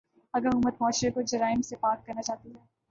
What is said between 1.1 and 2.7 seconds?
کو جرائم سے پاک کرنا چاہتی ہے۔